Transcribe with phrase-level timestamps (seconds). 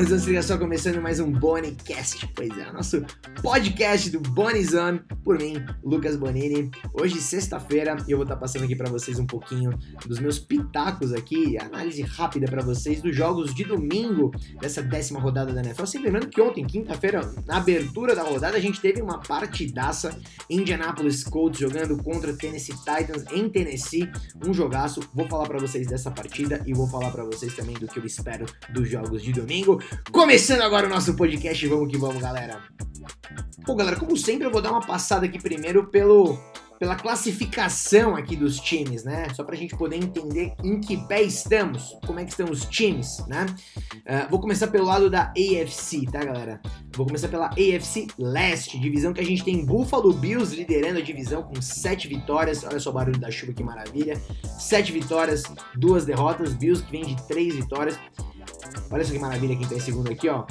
[0.00, 3.04] galera do Bonizão, se liga só começando mais um Bonicast, pois é, o nosso
[3.42, 6.70] podcast do Bonizão, por mim, Lucas Bonini.
[6.94, 11.58] Hoje, sexta-feira, eu vou estar passando aqui para vocês um pouquinho dos meus pitacos aqui,
[11.58, 15.84] análise rápida para vocês dos jogos de domingo dessa décima rodada da NFL.
[15.84, 21.24] Sempre lembrando que ontem, quinta-feira, na abertura da rodada, a gente teve uma partidaça, Indianapolis
[21.24, 24.10] Colts jogando contra Tennessee Titans em Tennessee,
[24.46, 25.00] um jogaço.
[25.12, 28.06] Vou falar para vocês dessa partida e vou falar para vocês também do que eu
[28.06, 29.80] espero dos jogos de domingo.
[30.12, 32.60] Começando agora o nosso podcast, vamos que vamos, galera.
[33.66, 36.38] Bom, galera, como sempre, eu vou dar uma passada aqui primeiro pelo
[36.80, 39.28] pela classificação aqui dos times, né?
[39.34, 42.64] Só para a gente poder entender em que pé estamos, como é que estão os
[42.64, 43.44] times, né?
[43.96, 46.58] Uh, vou começar pelo lado da AFC, tá, galera?
[46.96, 51.42] Vou começar pela AFC Leste, divisão que a gente tem Buffalo Bills liderando a divisão
[51.42, 52.64] com sete vitórias.
[52.64, 54.18] Olha só o barulho da chuva, que maravilha!
[54.58, 55.42] Sete vitórias,
[55.76, 56.54] duas derrotas.
[56.54, 57.98] Bills que vem de três vitórias.
[58.90, 60.44] Olha só que maravilha quem tá em segundo aqui, ó.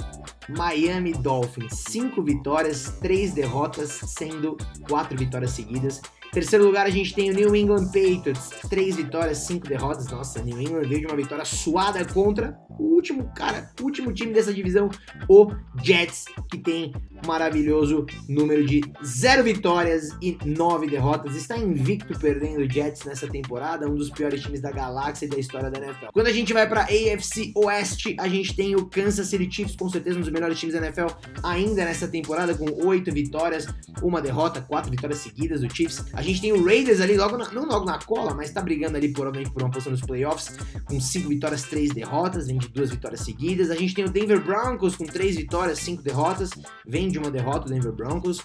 [0.50, 6.02] Miami Dolphins, cinco vitórias, três derrotas, sendo quatro vitórias seguidas.
[6.32, 8.50] Terceiro lugar, a gente tem o New England Patriots.
[8.70, 10.08] Três vitórias, cinco derrotas.
[10.08, 14.34] Nossa, New England veio de uma vitória suada contra o último cara, o último time
[14.34, 14.90] dessa divisão,
[15.28, 15.52] o
[15.84, 21.36] Jets, que tem um maravilhoso número de zero vitórias e nove derrotas.
[21.36, 25.38] Está invicto perdendo o Jets nessa temporada, um dos piores times da galáxia e da
[25.38, 26.08] história da NFL.
[26.14, 29.90] Quando a gente vai para AFC Oeste, a gente tem o Kansas City Chiefs, com
[29.90, 31.08] certeza um dos melhores times da NFL
[31.44, 33.68] ainda nessa temporada, com oito vitórias,
[34.02, 36.06] uma derrota, quatro vitórias seguidas do Chiefs.
[36.20, 38.98] A gente tem o Raiders ali, logo na, não logo na cola, mas tá brigando
[38.98, 40.54] ali provavelmente por uma posição nos playoffs,
[40.84, 43.72] com cinco vitórias, três derrotas, vem de duas vitórias seguidas.
[43.72, 46.50] A gente tem o Denver Broncos com três vitórias, cinco derrotas,
[46.86, 48.42] vem de uma derrota o Denver Broncos.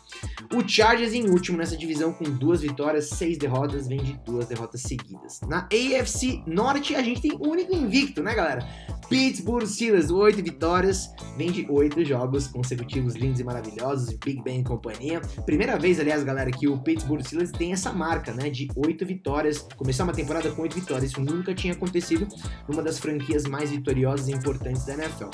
[0.55, 4.81] O Chargers em último nessa divisão com duas vitórias, seis derrotas, vem de duas derrotas
[4.81, 5.41] seguidas.
[5.49, 8.65] Na AFC Norte a gente tem o único invicto, né, galera?
[9.15, 14.65] Pittsburgh Steelers, oito vitórias, vem de oito jogos consecutivos lindos e maravilhosos, Big Ben e
[14.65, 15.21] companhia.
[15.47, 19.65] Primeira vez, aliás, galera, que o Pittsburgh Steelers tem essa marca, né, de oito vitórias.
[19.77, 22.27] Começar uma temporada com oito vitórias, isso nunca tinha acontecido
[22.69, 25.31] numa das franquias mais vitoriosas e importantes da NFL.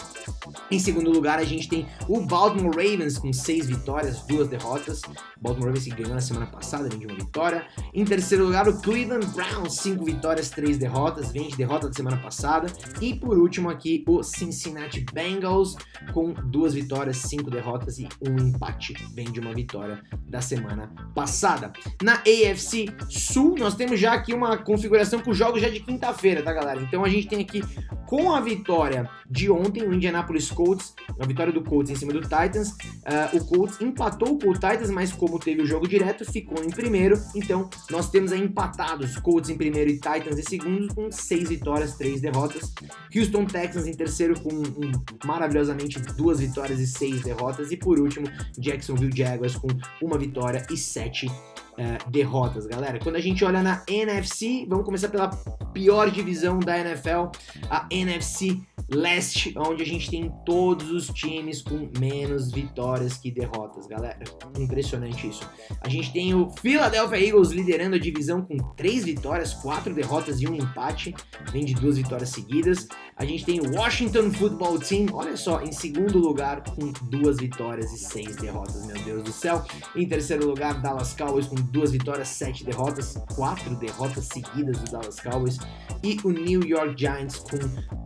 [0.70, 5.00] Em segundo lugar, a gente tem o Baltimore Ravens com seis vitórias, duas derrotas.
[5.40, 7.66] Baltimore Ravens que ganhou na semana passada, vem de uma vitória.
[7.94, 12.18] Em terceiro lugar, o Cleveland Browns, cinco vitórias, três derrotas, vem de derrota da semana
[12.18, 12.70] passada.
[13.00, 15.76] E por último aqui, o Cincinnati Bengals
[16.12, 21.72] com duas vitórias, cinco derrotas e um empate, vem de uma vitória da semana passada.
[22.02, 26.52] Na AFC Sul, nós temos já aqui uma configuração com jogos já de quinta-feira, tá,
[26.52, 26.80] galera?
[26.82, 27.62] Então a gente tem aqui
[28.06, 32.20] com a vitória de ontem, o Indianapolis Colts, a vitória do Colts em cima do
[32.20, 36.62] Titans, uh, o Colts empatou com o Titans, mas como teve o jogo direto, ficou
[36.64, 37.16] em primeiro.
[37.36, 41.94] Então nós temos aí empatados Colts em primeiro e Titans em segundo, com seis vitórias,
[41.94, 42.72] três derrotas.
[43.14, 44.92] Houston Texans em terceiro, com um,
[45.24, 47.70] maravilhosamente duas vitórias e seis derrotas.
[47.70, 48.26] E por último,
[48.58, 49.68] Jacksonville Jaguars com
[50.02, 52.98] uma vitória e sete uh, derrotas, galera.
[52.98, 55.28] Quando a gente olha na NFC, vamos começar pela
[55.72, 57.30] pior divisão da NFL,
[57.68, 58.60] a NFC
[58.92, 64.18] Leste, onde a gente tem todos os times com menos vitórias que derrotas, galera.
[64.58, 65.48] Impressionante isso.
[65.80, 70.48] A gente tem o Philadelphia Eagles liderando a divisão com três vitórias, quatro derrotas e
[70.48, 71.14] um empate,
[71.52, 72.88] vem de duas vitórias seguidas.
[73.20, 77.92] A gente tem o Washington Football Team, olha só, em segundo lugar com duas vitórias
[77.92, 79.62] e seis derrotas, meu Deus do céu.
[79.94, 85.20] Em terceiro lugar, Dallas Cowboys com duas vitórias, sete derrotas, quatro derrotas seguidas do Dallas
[85.20, 85.58] Cowboys.
[86.02, 87.58] E o New York Giants com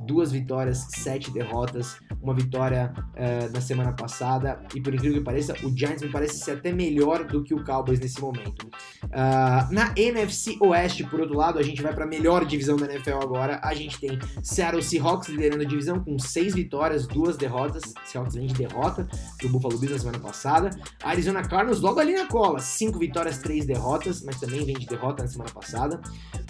[0.04, 4.64] duas vitórias, sete derrotas, uma vitória uh, na semana passada.
[4.74, 7.62] E por incrível que pareça, o Giants me parece ser até melhor do que o
[7.62, 8.68] Cowboys nesse momento.
[9.14, 12.86] Uh, na NFC Oeste, por outro lado, a gente vai para a melhor divisão da
[12.86, 13.60] NFL agora.
[13.62, 17.82] A gente tem Seattle Seahawks liderando a divisão com seis vitórias, duas derrotas.
[18.04, 19.06] Seahawks vem de derrota
[19.40, 20.70] do Buffalo Bills na semana passada.
[21.04, 25.22] Arizona Cardinals logo ali na cola, cinco vitórias, três derrotas, mas também vem de derrota
[25.22, 26.00] na semana passada.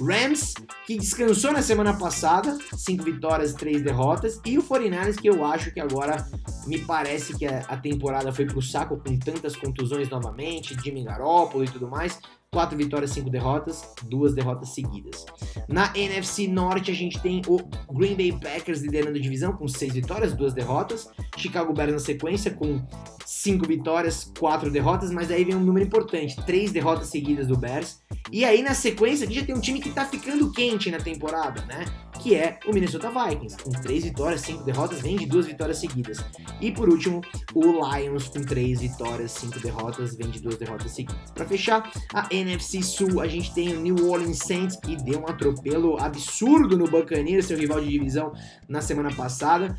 [0.01, 0.55] Rams,
[0.87, 4.41] que descansou na semana passada, cinco vitórias, três derrotas.
[4.43, 6.27] E o 49ers, que eu acho que agora
[6.67, 11.69] me parece que a temporada foi pro saco com tantas contusões novamente, Jimmy Garoppolo e
[11.69, 12.19] tudo mais.
[12.55, 15.27] Quatro vitórias, cinco derrotas, duas derrotas seguidas.
[15.67, 17.59] Na NFC Norte, a gente tem o
[17.93, 21.09] Green Bay Packers liderando a divisão com seis vitórias, duas derrotas.
[21.37, 22.81] Chicago Bears na sequência com
[23.27, 28.01] cinco vitórias, quatro derrotas, mas aí vem um número importante, três derrotas seguidas do Bears.
[28.31, 31.61] E aí na sequência aqui já tem um time que tá ficando quente na temporada,
[31.67, 31.85] né?
[32.25, 36.25] Que é o Minnesota Vikings, com três vitórias, cinco derrotas, vem de duas vitórias seguidas.
[36.59, 37.21] E por último,
[37.55, 41.31] o Lions com três vitórias, cinco derrotas, vem de duas derrotas seguidas.
[41.33, 45.29] Para fechar, a NFC Sul, a gente tem o New Orleans Saints, que deu um
[45.29, 48.33] atropelo absurdo no Buccaneers, seu rival de divisão,
[48.67, 49.79] na semana passada.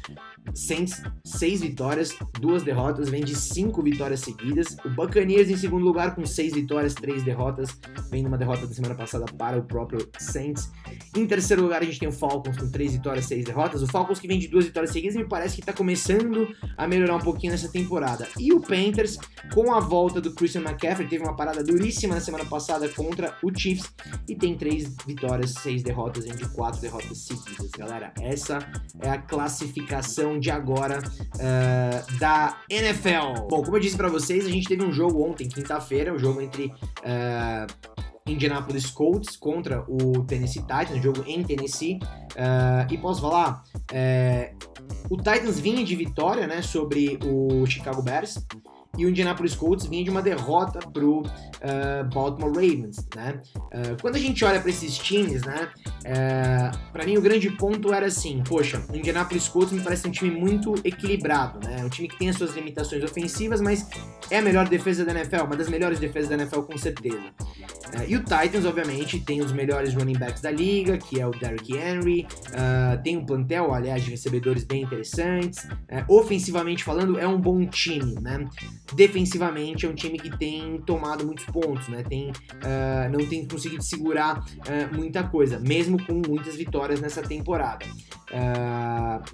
[0.54, 4.76] Saints, seis vitórias, duas derrotas, vem de cinco vitórias seguidas.
[4.86, 7.70] O Buccaneers em segundo lugar com seis vitórias, três derrotas,
[8.10, 10.72] vem numa derrota da semana passada para o próprio Saints.
[11.16, 13.82] Em terceiro lugar a gente tem o Falcons com três vitórias, seis derrotas.
[13.82, 17.16] O Falcons que vem de duas vitórias seguidas me parece que está começando a melhorar
[17.16, 18.28] um pouquinho nessa temporada.
[18.40, 19.18] E o Panthers
[19.54, 23.52] com a volta do Christian McCaffrey teve uma parada duríssima na semana passada contra o
[23.56, 23.92] Chiefs
[24.28, 28.14] e tem três vitórias, seis derrotas, vem de quatro derrotas seguidas, galera.
[28.22, 28.60] Essa
[29.02, 33.48] é a classificação de agora uh, da NFL.
[33.50, 36.42] Bom, como eu disse para vocês, a gente teve um jogo ontem, quinta-feira, um jogo
[36.42, 37.92] entre uh,
[38.28, 42.00] Indianapolis Colts contra o Tennessee Titans, jogo em Tennessee.
[42.32, 43.64] Uh, e posso falar,
[45.10, 48.44] o Titans vinha de vitória né, sobre o Chicago Bears
[48.98, 51.24] e o Indianapolis Colts vinha de uma derrota pro uh,
[52.14, 53.40] Baltimore Ravens, né?
[53.56, 55.70] Uh, quando a gente olha para esses times, né?
[56.06, 60.12] Uh, para mim o grande ponto era assim, poxa, o Indianapolis Colts me parece um
[60.12, 61.84] time muito equilibrado, né?
[61.84, 63.90] Um time que tem as suas limitações ofensivas, mas
[64.30, 67.18] é a melhor defesa da NFL, uma das melhores defesas da NFL com certeza.
[67.18, 71.32] Uh, e o Titans, obviamente, tem os melhores running backs da liga, que é o
[71.32, 75.64] Derrick Henry, uh, tem um plantel, aliás, de recebedores bem interessantes.
[75.64, 78.48] Uh, ofensivamente falando, é um bom time, né?
[78.94, 82.04] Defensivamente, é um time que tem tomado muitos pontos, né?
[82.04, 82.32] Tem,
[83.12, 84.44] não tem conseguido segurar
[84.92, 87.86] muita coisa, mesmo com muitas vitórias nessa temporada.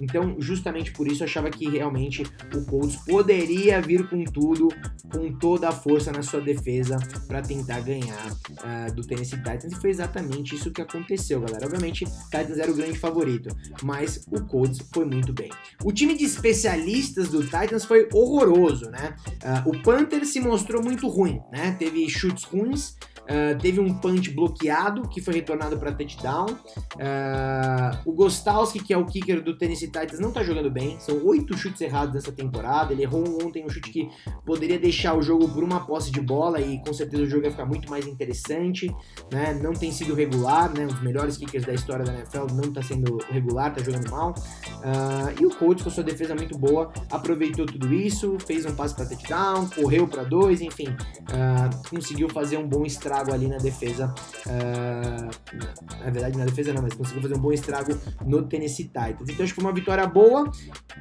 [0.00, 2.22] então, justamente por isso, eu achava que realmente
[2.54, 4.68] o Colts poderia vir com tudo,
[5.10, 9.76] com toda a força na sua defesa para tentar ganhar uh, do Tennessee Titans e
[9.76, 11.66] foi exatamente isso que aconteceu, galera.
[11.66, 15.50] Obviamente, Titans era o grande favorito, mas o Colts foi muito bem.
[15.84, 19.14] O time de especialistas do Titans foi horroroso, né?
[19.42, 21.76] Uh, o Panther se mostrou muito ruim, né?
[21.78, 26.46] Teve chutes ruins, Uh, teve um punch bloqueado que foi retornado para touchdown.
[26.46, 30.98] Uh, o Gostowski, que é o kicker do Tennessee Titans, não tá jogando bem.
[30.98, 32.92] São oito chutes errados nessa temporada.
[32.92, 34.10] Ele errou ontem um chute que
[34.44, 37.50] poderia deixar o jogo por uma posse de bola e com certeza o jogo ia
[37.52, 38.92] ficar muito mais interessante.
[39.30, 39.54] Né?
[39.54, 40.84] Não tem sido regular, né?
[40.84, 44.30] Um dos melhores kickers da história da NFL não tá sendo regular, tá jogando mal.
[44.30, 48.94] Uh, e o Colts, com sua defesa muito boa, aproveitou tudo isso, fez um passe
[48.94, 50.94] para touchdown, correu para dois, enfim,
[51.88, 54.14] conseguiu fazer um bom estrago estrago ali na defesa.
[54.46, 57.92] Uh, na verdade, na defesa não, mas conseguiu fazer um bom estrago
[58.24, 59.28] no Tennessee Titans.
[59.28, 60.50] Então acho que foi uma vitória boa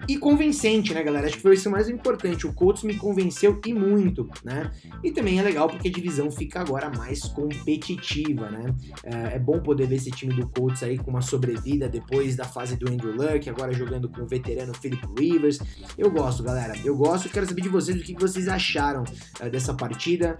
[0.07, 1.27] e convincente, né, galera?
[1.27, 2.45] Acho que foi isso mais importante.
[2.45, 4.71] O Colts me convenceu e muito, né?
[5.03, 8.75] E também é legal porque a divisão fica agora mais competitiva, né?
[9.05, 12.45] Uh, é bom poder ver esse time do Colts aí com uma sobrevida depois da
[12.45, 15.59] fase do Andrew Luck, agora jogando com o veterano Philip Rivers.
[15.97, 16.73] Eu gosto, galera.
[16.83, 17.29] Eu gosto.
[17.29, 20.37] Quero saber de vocês o que vocês acharam uh, dessa partida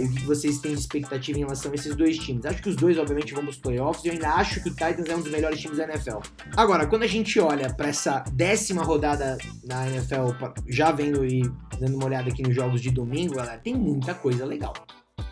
[0.00, 2.44] e o que vocês têm expectativa em relação a esses dois times.
[2.44, 4.72] Acho que os dois, obviamente, vão para os playoffs e eu ainda acho que o
[4.72, 6.18] Titans é um dos melhores times da NFL.
[6.56, 10.32] Agora, quando a gente olha para essa décima rodada na NFL,
[10.68, 11.42] já vendo e
[11.78, 14.74] dando uma olhada aqui nos jogos de domingo, galera, tem muita coisa legal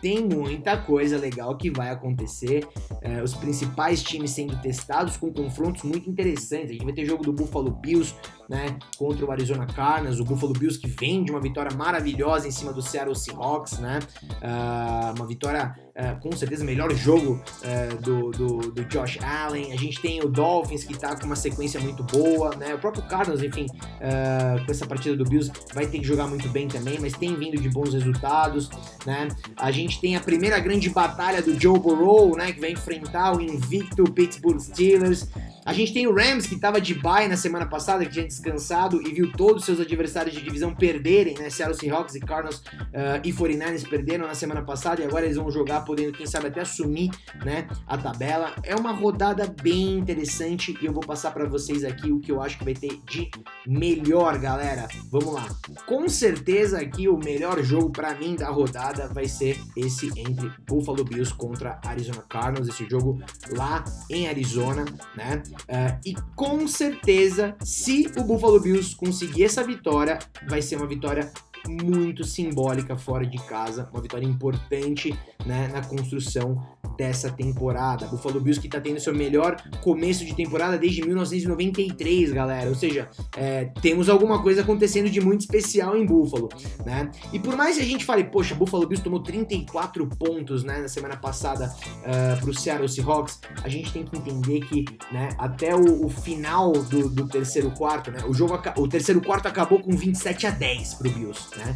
[0.01, 2.67] tem muita coisa legal que vai acontecer.
[3.01, 6.71] É, os principais times sendo testados com confrontos muito interessantes.
[6.71, 8.15] A gente vai ter jogo do Buffalo Bills
[8.51, 12.51] né, contra o Arizona Cardinals, o Buffalo Bills que vem de uma vitória maravilhosa em
[12.51, 13.99] cima do Seattle Seahawks, né?
[14.41, 19.71] Uh, uma vitória uh, com certeza melhor jogo uh, do, do, do, Josh Allen.
[19.71, 22.75] A gente tem o Dolphins que tá com uma sequência muito boa, né?
[22.75, 26.67] O próprio Cardinals, enfim, com essa partida do Bills vai ter que jogar muito bem
[26.67, 28.69] também, mas tem vindo de bons resultados,
[29.05, 29.29] né?
[29.55, 33.39] A gente tem a primeira grande batalha do Joe Burrow, né, que vai enfrentar o
[33.39, 35.29] invicto Pittsburgh Steelers.
[35.65, 39.01] A gente tem o Rams, que estava de bye na semana passada, que tinha descansado
[39.01, 41.49] e viu todos os seus adversários de divisão perderem, né?
[41.49, 45.49] Seattle Seahawks e Cardinals uh, e 49ers perderam na semana passada e agora eles vão
[45.51, 47.11] jogar, podendo, quem sabe, até assumir
[47.45, 48.55] né, a tabela.
[48.63, 52.41] É uma rodada bem interessante e eu vou passar para vocês aqui o que eu
[52.41, 53.29] acho que vai ter de
[53.67, 54.87] melhor, galera.
[55.09, 55.47] Vamos lá.
[55.85, 61.03] Com certeza aqui o melhor jogo para mim da rodada vai ser esse entre Buffalo
[61.03, 63.21] Bills contra Arizona Cardinals, esse jogo
[63.51, 65.43] lá em Arizona, né?
[65.63, 71.31] Uh, e com certeza, se Buffalo Bills conseguir essa vitória, vai ser uma vitória
[71.67, 76.61] muito simbólica fora de casa, uma vitória importante né, na construção
[76.97, 78.05] dessa temporada.
[78.07, 82.69] Buffalo Bills que tá tendo seu melhor começo de temporada desde 1993, galera.
[82.69, 86.49] Ou seja, é, temos alguma coisa acontecendo de muito especial em Buffalo,
[86.85, 87.09] né?
[87.33, 90.87] E por mais que a gente fale, poxa, Buffalo Bills tomou 34 pontos, né, na
[90.87, 96.05] semana passada uh, pro Seattle Seahawks, a gente tem que entender que, né, até o,
[96.05, 100.47] o final do, do, terceiro quarto, né, o jogo, o terceiro quarto acabou com 27
[100.47, 101.75] a 10 pro Bills, né?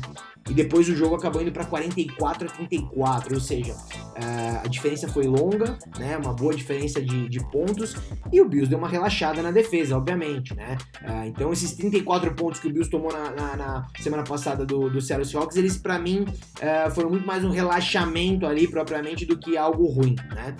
[0.49, 5.07] E depois o jogo acabou indo para 44 a 34, ou seja, uh, a diferença
[5.07, 6.15] foi longa, né?
[6.17, 7.95] Uma boa diferença de, de, pontos.
[8.31, 10.77] E o Bills deu uma relaxada na defesa, obviamente, né?
[11.01, 14.87] Uh, então esses 34 pontos que o Bills tomou na, na, na semana passada do,
[14.87, 19.39] do Seattle Seahawks, eles para mim uh, foram muito mais um relaxamento ali propriamente do
[19.39, 20.55] que algo ruim, né?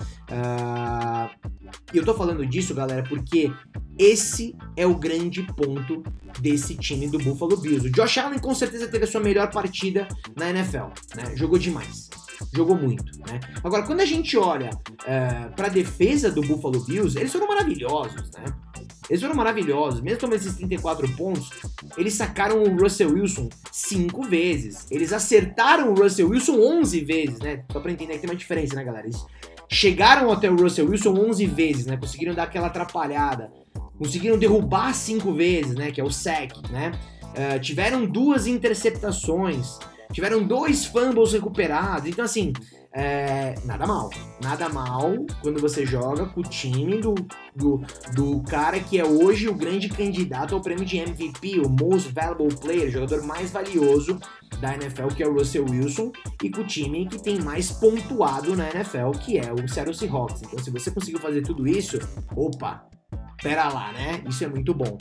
[1.94, 3.52] E eu tô falando disso, galera, porque
[3.98, 6.04] esse é o grande ponto
[6.40, 7.88] desse time do Buffalo Bills.
[7.88, 11.36] O Josh Allen com certeza teve a sua melhor partida na NFL, né?
[11.36, 12.10] Jogou demais.
[12.54, 13.40] Jogou muito, né?
[13.64, 18.30] Agora, quando a gente olha uh, para a defesa do Buffalo Bills, eles foram maravilhosos,
[18.32, 18.46] né?
[19.10, 20.02] Eles foram maravilhosos.
[20.02, 21.50] Mesmo tomando esses 34 pontos,
[21.98, 24.88] eles sacaram o Russell Wilson 5 vezes.
[24.90, 27.64] Eles acertaram o Russell Wilson 11 vezes, né?
[27.72, 29.06] Só pra entender que tem uma diferença, né, galera?
[29.08, 29.24] Eles
[29.70, 31.98] chegaram até o Russell Wilson 11 vezes, né?
[31.98, 33.52] Conseguiram dar aquela atrapalhada.
[33.98, 35.92] Conseguiram derrubar 5 vezes, né?
[35.92, 36.92] Que é o sack, né?
[37.24, 39.78] Uh, tiveram duas interceptações.
[40.12, 42.08] Tiveram dois fumbles recuperados.
[42.08, 42.54] Então, assim,
[42.96, 44.10] é, nada mal.
[44.42, 47.14] Nada mal quando você joga com o time do,
[47.54, 47.82] do,
[48.14, 52.56] do cara que é hoje o grande candidato ao prêmio de MVP, o Most Valuable
[52.56, 54.18] Player, jogador mais valioso
[54.62, 58.56] da NFL, que é o Russell Wilson, e com o time que tem mais pontuado
[58.56, 60.44] na NFL, que é o Seattle Seahawks.
[60.44, 62.00] Então, se você conseguiu fazer tudo isso,
[62.34, 62.88] opa,
[63.42, 64.24] pera lá, né?
[64.28, 64.98] Isso é muito bom.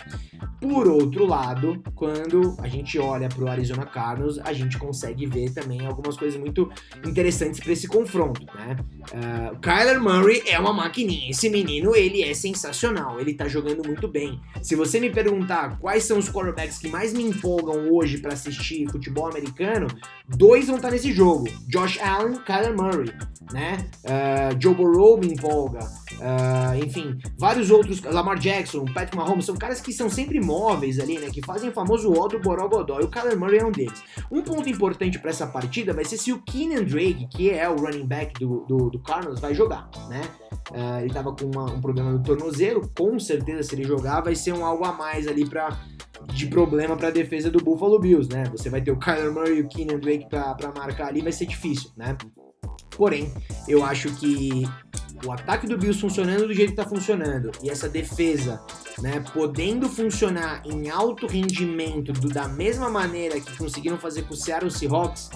[0.60, 5.50] Por outro lado, quando a gente olha para o Arizona Cardinals, a gente consegue ver
[5.52, 6.70] também algumas coisas muito
[7.04, 8.76] interessantes para esse confronto, né?
[9.12, 11.30] Uh, Kyler Murray é uma maquininha.
[11.30, 13.20] Esse menino, ele é sensacional.
[13.20, 14.40] Ele tá jogando muito bem.
[14.62, 18.88] Se você me perguntar quais são os quarterbacks que mais me empolgam hoje para assistir
[18.90, 19.86] futebol americano,
[20.28, 23.12] dois vão estar tá nesse jogo: Josh Allen, Kyler Murray,
[23.52, 23.78] né?
[24.04, 25.80] Uh, Joe Burrow me empolga.
[26.14, 31.18] Uh, enfim, vários outros, Lamar Jackson, Patrick Mahomes, são caras que são sempre móveis ali,
[31.18, 31.28] né?
[31.30, 32.98] Que fazem o famoso ó do Borogodó.
[32.98, 34.02] E o Kyler Murray é um deles.
[34.30, 37.76] Um ponto importante para essa partida vai ser se o Keenan Drake, que é o
[37.76, 40.22] running back do, do, do Cardinals, vai jogar, né?
[40.70, 44.34] Uh, ele tava com uma, um problema no tornozelo, com certeza se ele jogar vai
[44.34, 45.78] ser um algo a mais ali para
[46.32, 48.44] de problema para a defesa do Buffalo Bills, né?
[48.52, 51.44] Você vai ter o Kyler Murray e o Keenan Drake para marcar ali, vai ser
[51.44, 52.16] difícil, né?
[52.96, 53.30] Porém,
[53.68, 54.62] eu acho que
[55.24, 58.60] o ataque do Bills funcionando do jeito que está funcionando e essa defesa,
[59.00, 64.36] né, podendo funcionar em alto rendimento do, da mesma maneira que conseguiram fazer com o
[64.36, 65.30] Seattle Seahawks,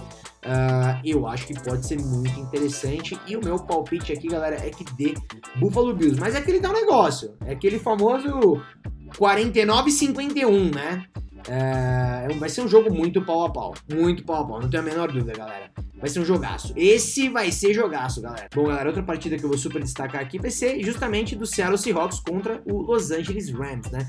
[0.44, 3.18] uh, eu acho que pode ser muito interessante.
[3.26, 5.14] E o meu palpite aqui, galera, é que dê
[5.56, 6.20] Buffalo Bills.
[6.20, 8.62] Mas é aquele tal negócio, é aquele famoso
[9.16, 11.06] 49-51, né?
[11.48, 13.74] É, vai ser um jogo muito pau a pau.
[13.92, 15.70] Muito pau a pau, não tenho a menor dúvida, galera.
[15.96, 16.72] Vai ser um jogaço.
[16.76, 18.48] Esse vai ser jogaço, galera.
[18.54, 21.78] Bom, galera, outra partida que eu vou super destacar aqui vai ser justamente do Seattle
[21.78, 24.08] Seahawks contra o Los Angeles Rams, né?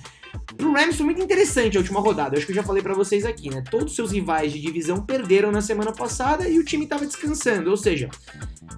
[0.58, 2.36] Pro Rams foi muito interessante a última rodada.
[2.36, 3.64] Eu acho que eu já falei para vocês aqui, né?
[3.70, 7.70] Todos os seus rivais de divisão perderam na semana passada e o time tava descansando.
[7.70, 8.10] Ou seja,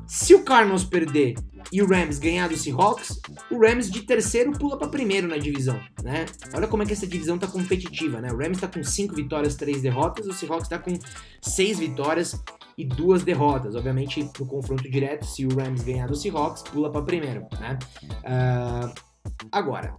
[0.06, 1.36] se o Cardinals perder
[1.72, 5.80] e o Rams ganhar do Seahawks, o Rams de terceiro pula para primeiro na divisão,
[6.04, 6.26] né?
[6.54, 8.32] Olha como é que essa divisão tá competitiva, né?
[8.32, 10.98] O Rams tá com cinco vitórias, três derrotas, o Seahawks tá com
[11.42, 12.40] seis vitórias
[12.78, 13.76] e duas derrotas.
[13.76, 17.80] Obviamente, no confronto direto, se o Rams ganhar do Seahawks, pula para primeiro, né?
[18.24, 19.11] Uh,
[19.52, 19.96] agora,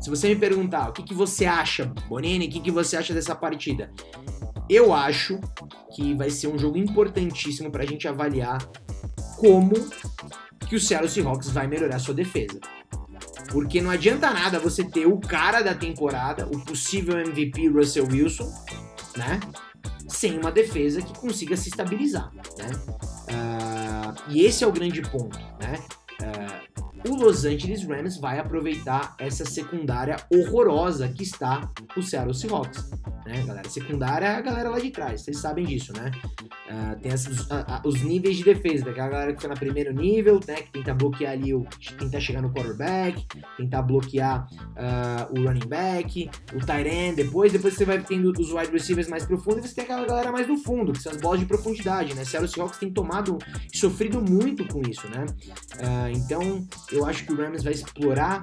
[0.00, 3.14] se você me perguntar o que, que você acha, Bonini, o que, que você acha
[3.14, 3.90] dessa partida?
[4.68, 5.40] Eu acho
[5.94, 8.58] que vai ser um jogo importantíssimo para a gente avaliar
[9.36, 9.74] como
[10.68, 12.58] que o Seattle Seahawks vai melhorar sua defesa.
[13.50, 18.52] Porque não adianta nada você ter o cara da temporada, o possível MVP Russell Wilson,
[19.16, 19.40] né?
[20.08, 22.70] sem uma defesa que consiga se estabilizar, né?
[23.28, 25.78] Uh, e esse é o grande ponto, né?
[26.20, 26.75] Uh,
[27.08, 32.90] o Los Angeles Rams vai aproveitar essa secundária horrorosa que está o Seattle Seahawks
[33.26, 33.68] né, galera?
[33.68, 36.10] Secundária é a galera lá de trás, vocês sabem disso, né?
[36.70, 39.92] Uh, tem esses, uh, uh, os níveis de defesa, daquela galera que fica no primeiro
[39.92, 40.54] nível, né?
[40.56, 41.66] Que tenta bloquear ali, o,
[41.98, 44.48] tentar chegar no quarterback, tentar bloquear
[45.30, 49.24] o running back, o tight end, depois, depois você vai tendo os wide receivers mais
[49.24, 52.14] profundos e você tem aquela galera mais do fundo, que são as bolas de profundidade,
[52.14, 52.24] né?
[52.24, 53.38] Seattle Seahawks tem tomado
[53.74, 55.26] sofrido muito com isso, né?
[56.12, 58.42] então, eu acho que o Rams vai explorar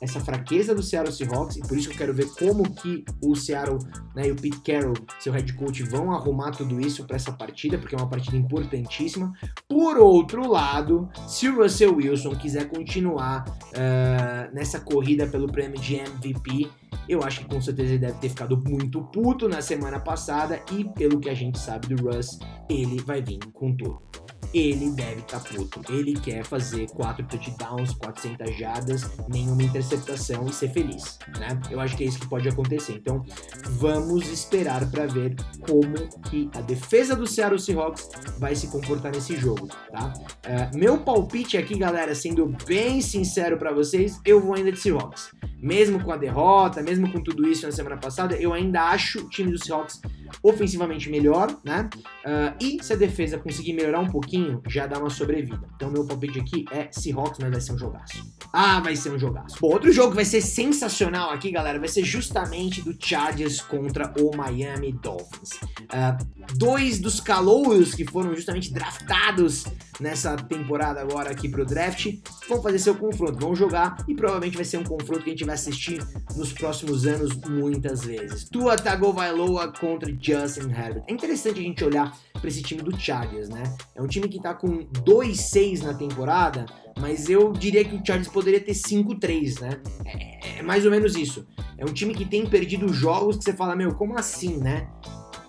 [0.00, 3.78] essa fraqueza do Seattle Seahawks, e por isso eu quero ver como que o Seattle
[4.14, 7.78] né, e o Pete Carroll, seu head coach, vão arrumar tudo isso para essa partida,
[7.78, 9.32] porque é uma partida importantíssima.
[9.68, 15.96] Por outro lado, se o Russell Wilson quiser continuar uh, nessa corrida pelo prêmio de
[15.96, 16.68] MVP,
[17.08, 20.84] eu acho que com certeza ele deve ter ficado muito puto na semana passada e
[20.84, 22.38] pelo que a gente sabe do Russ,
[22.68, 25.80] ele vai vir com tudo ele deve estar tá puto.
[25.92, 31.58] Ele quer fazer quatro touchdowns, 400 jardas, nenhuma interceptação e ser feliz, né?
[31.70, 32.94] Eu acho que é isso que pode acontecer.
[32.94, 33.24] Então,
[33.72, 35.94] vamos esperar para ver como
[36.30, 38.08] que a defesa do Seattle Seahawks
[38.38, 40.12] vai se comportar nesse jogo, tá?
[40.44, 45.30] Uh, meu palpite aqui, galera, sendo bem sincero para vocês, eu vou ainda de Seahawks.
[45.60, 49.28] Mesmo com a derrota, mesmo com tudo isso na semana passada, eu ainda acho o
[49.28, 50.00] time do Seahawks
[50.42, 51.88] ofensivamente melhor, né?
[52.24, 55.60] Uh, e se a defesa conseguir melhorar um pouquinho, já dá uma sobrevida.
[55.76, 58.34] Então, meu palpite aqui é Seahawks, mas vai ser um jogaço.
[58.52, 59.56] Ah, vai ser um jogaço.
[59.60, 64.12] Bom, outro jogo que vai ser sensacional aqui, galera, vai ser justamente do Chargers contra
[64.20, 65.52] o Miami Dolphins.
[65.84, 69.64] Uh, dois dos calouros que foram justamente draftados
[70.00, 72.06] nessa temporada agora aqui pro draft
[72.48, 75.44] vão fazer seu confronto, vão jogar e provavelmente vai ser um confronto que a gente
[75.44, 76.04] vai assistir
[76.36, 78.44] nos próximos anos muitas vezes.
[78.48, 81.04] Tua Tagovailoa contra Justin Herbert.
[81.06, 83.62] É interessante a gente olhar para esse time do Chargers, né?
[83.94, 86.66] É um time que tá com 2-6 na temporada,
[87.00, 89.80] mas eu diria que o Chargers poderia ter 5-3, né?
[90.04, 91.46] É, é mais ou menos isso.
[91.78, 94.86] É um time que tem perdido jogos que você fala, meu, como assim, né?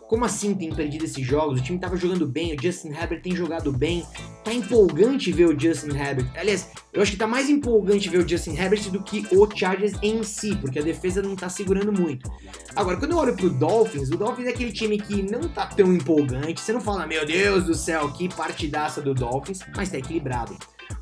[0.07, 1.59] Como assim tem perdido esses jogos?
[1.59, 4.05] O time tava jogando bem, o Justin Herbert tem jogado bem.
[4.43, 6.31] Tá empolgante ver o Justin Herbert.
[6.35, 9.93] Aliás, eu acho que tá mais empolgante ver o Justin Herbert do que o Chargers
[10.03, 12.31] em si, porque a defesa não tá segurando muito.
[12.75, 15.91] Agora, quando eu olho pro Dolphins, o Dolphins é aquele time que não tá tão
[15.91, 16.61] empolgante.
[16.61, 20.55] Você não fala, meu Deus do céu, que partidaça do Dolphins, mas tá equilibrado.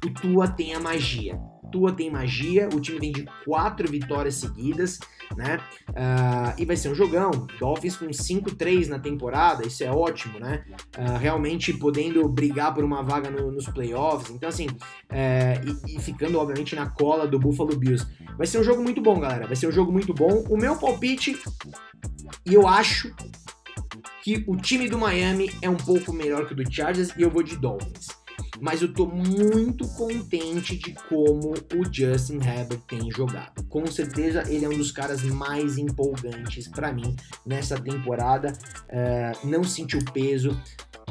[0.05, 1.39] O Tua tem a magia.
[1.73, 4.99] Tua tem magia, o time vem de quatro vitórias seguidas,
[5.35, 5.59] né?
[5.89, 7.31] Uh, e vai ser um jogão.
[7.59, 10.63] Dolphins com 5-3 na temporada, isso é ótimo, né?
[10.95, 14.29] Uh, realmente podendo brigar por uma vaga no, nos playoffs.
[14.29, 18.05] Então, assim, uh, e, e, ficando, obviamente, na cola do Buffalo Bills.
[18.37, 19.47] Vai ser um jogo muito bom, galera.
[19.47, 20.43] Vai ser um jogo muito bom.
[20.49, 21.35] O meu palpite,
[22.45, 23.11] e eu acho
[24.23, 27.31] que o time do Miami é um pouco melhor que o do Chargers, e eu
[27.31, 28.22] vou de Dolphins
[28.63, 33.61] mas eu tô muito contente de como o Justin Herbert tem jogado.
[33.65, 37.13] Com certeza ele é um dos caras mais empolgantes para mim
[37.45, 38.53] nessa temporada.
[38.87, 40.57] Uh, não sentiu peso,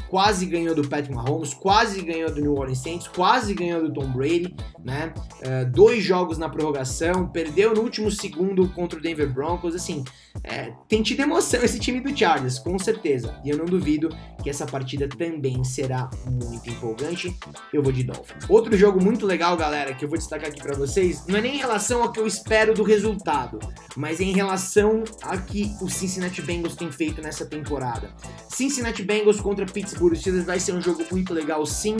[0.08, 4.10] quase ganhou do Patrick Mahomes, quase ganhou do New Orleans Saints, quase ganhou do Tom
[4.10, 5.12] Brady, né?
[5.40, 10.04] Uh, dois jogos na prorrogação, perdeu no último segundo contra o Denver Broncos, assim,
[10.44, 13.38] é, tem tido emoção esse time do Chargers, com certeza.
[13.44, 14.08] E eu não duvido
[14.42, 17.36] que essa partida também será muito empolgante.
[17.72, 18.44] Eu vou de Dolphins.
[18.48, 21.56] Outro jogo muito legal, galera, que eu vou destacar aqui para vocês, não é nem
[21.56, 23.58] em relação ao que eu espero do resultado,
[23.96, 28.14] mas em relação a que o Cincinnati Bengals tem feito nessa temporada.
[28.48, 31.96] Cincinnati Bengals contra Pittsburgh Steelers vai ser um jogo muito legal sim,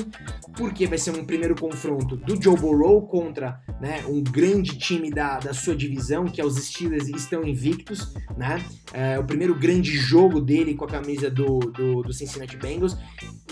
[0.57, 5.39] porque vai ser um primeiro confronto do Joe Burrow contra né, um grande time da,
[5.39, 8.65] da sua divisão, que é os Steelers estão invictos, né?
[8.93, 12.97] É o primeiro grande jogo dele com a camisa do, do, do Cincinnati Bengals,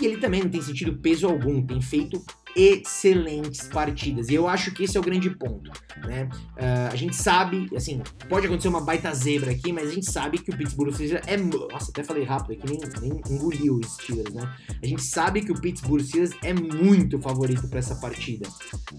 [0.01, 2.23] e ele também não tem sentido peso algum, tem feito
[2.55, 4.29] excelentes partidas.
[4.29, 5.71] E eu acho que esse é o grande ponto.
[6.05, 6.29] Né?
[6.57, 10.39] Uh, a gente sabe, assim, pode acontecer uma baita zebra aqui, mas a gente sabe
[10.39, 11.37] que o Pittsburgh Steelers é.
[11.37, 14.53] Nossa, até falei rápido aqui, nem, nem engoliu os Steelers, né?
[14.81, 18.47] A gente sabe que o Pittsburgh Steelers é muito favorito para essa partida.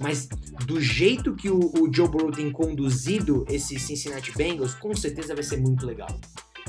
[0.01, 0.29] Mas
[0.67, 5.45] do jeito que o, o Joe Burrow tem conduzido esse Cincinnati Bengals, com certeza vai
[5.45, 6.19] ser muito legal.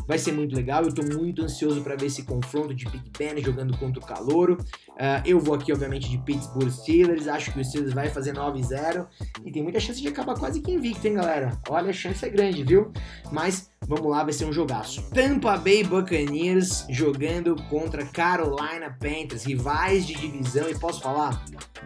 [0.08, 3.42] Vai ser muito legal, eu estou muito ansioso para ver esse confronto de Big Ben
[3.42, 4.58] jogando contra o Calouro.
[4.90, 9.08] Uh, eu vou aqui, obviamente, de Pittsburgh Steelers, acho que o Steelers vai fazer 9-0
[9.46, 11.58] e tem muita chance de acabar quase que invicto, hein, galera?
[11.70, 12.92] Olha, a chance é grande, viu?
[13.32, 15.10] Mas vamos lá, vai ser um jogaço.
[15.12, 21.44] Tampa Bay Buccaneers jogando contra Carolina Panthers, rivais de divisão, e posso falar,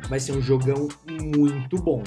[0.10, 2.04] vai ser um jogão muito bom.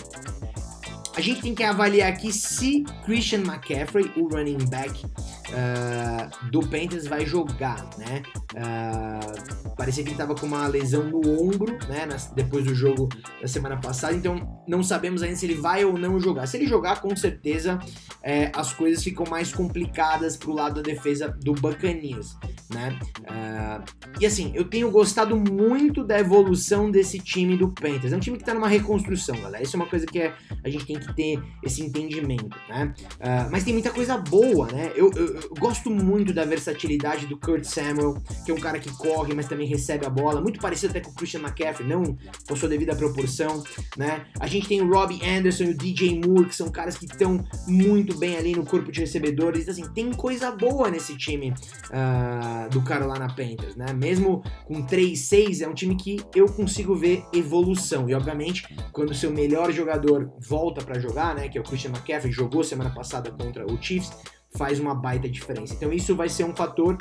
[1.16, 5.04] A gente tem que avaliar aqui se Christian McCaffrey, o running back
[5.50, 8.22] uh, do Panthers, vai jogar, né?
[8.54, 12.08] Uh, parecia que ele estava com uma lesão no ombro, né?
[12.34, 13.08] depois do jogo
[13.40, 16.46] da semana passada, então não sabemos ainda se ele vai ou não jogar.
[16.46, 17.78] Se ele jogar, com certeza
[18.22, 22.36] é, as coisas ficam mais complicadas pro lado da defesa do Buccaneers.
[22.72, 22.98] Né?
[23.20, 23.84] Uh,
[24.20, 28.12] e assim, eu tenho gostado muito da evolução desse time do Panthers.
[28.12, 29.62] É um time que tá numa reconstrução, galera.
[29.62, 32.94] Isso é uma coisa que é, a gente tem que ter esse entendimento, né?
[33.16, 34.92] Uh, mas tem muita coisa boa, né?
[34.94, 38.90] Eu, eu, eu, gosto muito da versatilidade do Kurt Samuel, que é um cara que
[38.96, 40.40] corre, mas também recebe a bola.
[40.40, 43.62] Muito parecido até com o Christian McCaffrey, não com sua devida proporção,
[43.96, 44.26] né?
[44.38, 47.44] A gente tem o Robbie Anderson e o DJ Moore, que são caras que estão
[47.66, 49.62] muito bem ali no corpo de recebedores.
[49.62, 53.92] Então, assim, tem coisa boa nesse time uh, do Carolina Panthers, né?
[53.92, 58.08] Mesmo com 3-6, é um time que eu consigo ver evolução.
[58.08, 61.48] E, obviamente, quando seu melhor jogador volta para jogar, né?
[61.48, 64.12] Que é o Christian McCaffrey, jogou semana passada contra o Chiefs,
[64.56, 65.74] faz uma baita diferença.
[65.74, 66.96] Então, isso vai ser um fator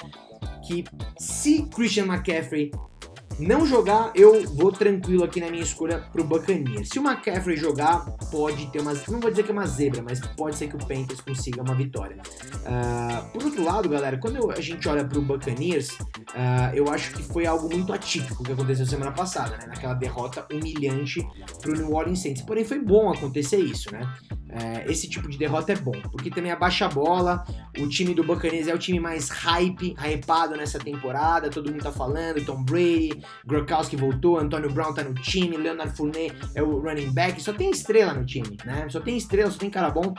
[0.66, 0.84] que,
[1.18, 2.72] se Christian McCaffrey
[3.40, 6.90] não jogar, eu vou tranquilo aqui na minha escolha pro Buccaneers.
[6.90, 8.94] Se o McCaffrey jogar, pode ter uma.
[9.08, 11.74] Não vou dizer que é uma zebra, mas pode ser que o Panthers consiga uma
[11.74, 12.18] vitória.
[12.18, 17.24] Uh, por outro lado, galera, quando a gente olha pro Buccaneers, uh, eu acho que
[17.24, 19.68] foi algo muito atípico que aconteceu semana passada, né?
[19.68, 21.26] Naquela derrota humilhante
[21.62, 22.42] pro New Orleans Saints.
[22.42, 24.02] Porém, foi bom acontecer isso, né?
[24.50, 27.44] É, esse tipo de derrota é bom, porque também abaixa a bola.
[27.78, 31.50] O time do Buccaneers é o time mais hype, hypado nessa temporada.
[31.50, 32.44] Todo mundo tá falando.
[32.44, 37.42] Tom Brady, Gronkowski voltou, Antônio Brown tá no time, Leonard Fournette é o running back.
[37.42, 38.88] Só tem estrela no time, né?
[38.90, 40.14] Só tem estrela, só tem cara bom.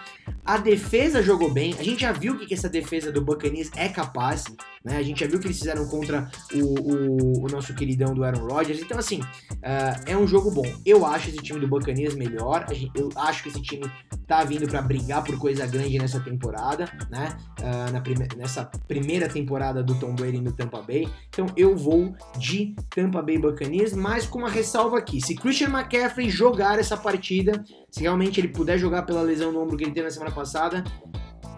[0.45, 1.75] A defesa jogou bem.
[1.79, 4.45] A gente já viu o que, que essa defesa do Buccaneers é capaz.
[4.85, 4.97] Né?
[4.97, 8.25] A gente já viu o que eles fizeram contra o, o, o nosso queridão do
[8.25, 8.81] Aaron Rodgers.
[8.81, 10.67] Então, assim, uh, é um jogo bom.
[10.85, 12.67] Eu acho esse time do Buccaneers melhor.
[12.95, 13.91] Eu acho que esse time
[14.31, 17.37] tá vindo para brigar por coisa grande nessa temporada, né?
[17.59, 21.09] Uh, na prime nessa primeira temporada do Tom Brady no Tampa Bay.
[21.29, 25.21] Então eu vou de Tampa Bay Buccaneers, mas com uma ressalva aqui.
[25.21, 29.77] Se Christian McCaffrey jogar essa partida, se realmente ele puder jogar pela lesão no ombro
[29.77, 30.85] que ele teve na semana passada,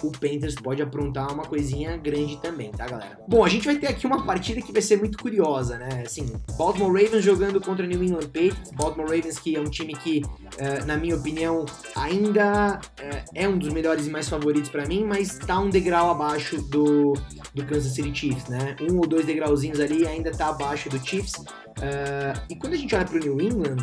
[0.02, 3.18] o Panthers pode aprontar uma coisinha grande também, tá, galera?
[3.28, 6.02] Bom, a gente vai ter aqui uma partida que vai ser muito curiosa, né?
[6.04, 8.70] Assim, Baltimore Ravens jogando contra New England Patriots.
[8.72, 13.58] Baltimore Ravens, que é um time que, uh, na minha opinião, ainda uh, é um
[13.58, 17.14] dos melhores e mais favoritos para mim, mas tá um degrau abaixo do,
[17.54, 18.76] do Kansas City Chiefs, né?
[18.80, 21.34] Um ou dois degrauzinhos ali ainda tá abaixo do Chiefs.
[21.34, 23.76] Uh, e quando a gente olha pro New England,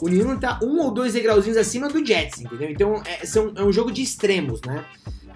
[0.00, 2.70] o New England tá um ou dois degrauzinhos acima do Jets, entendeu?
[2.70, 4.84] Então é, são, é um jogo de extremos, né?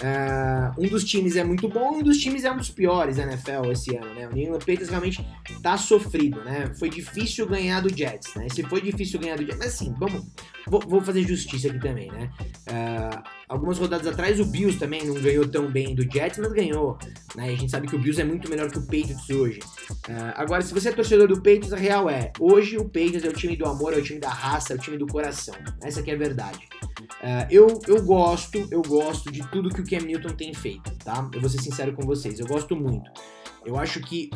[0.02, 3.16] Uh, um dos times é muito bom e um dos times é um dos piores
[3.16, 4.26] da NFL esse ano, né?
[4.26, 5.24] O New England Patriots realmente
[5.62, 6.72] tá sofrido, né?
[6.76, 8.48] Foi difícil ganhar do Jets, né?
[8.48, 10.26] Se foi difícil ganhar do Jets, mas assim, vamos,
[10.66, 12.30] vou, vou fazer justiça aqui também, né?
[12.68, 16.98] Uh, algumas rodadas atrás o Bills também não ganhou tão bem do Jets, mas ganhou,
[17.36, 17.50] né?
[17.50, 19.60] A gente sabe que o Bills é muito melhor que o Patriots hoje.
[20.08, 23.28] Uh, agora, se você é torcedor do Patriots, a real é, hoje o Patriots é
[23.28, 25.54] o time do amor, é o time da raça, é o time do coração.
[25.82, 26.66] Essa aqui é a verdade.
[27.20, 31.28] Uh, eu, eu gosto, eu gosto de tudo que o Cam Newton tem feito, tá?
[31.34, 33.10] Eu vou ser sincero com vocês, eu gosto muito.
[33.66, 34.30] Eu acho que